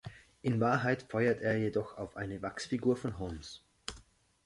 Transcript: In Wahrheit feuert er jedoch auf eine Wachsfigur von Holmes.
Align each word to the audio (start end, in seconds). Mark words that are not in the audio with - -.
In 0.41 0.59
Wahrheit 0.59 1.05
feuert 1.09 1.41
er 1.41 1.59
jedoch 1.59 1.99
auf 1.99 2.17
eine 2.17 2.41
Wachsfigur 2.41 2.97
von 2.97 3.19
Holmes. 3.19 3.61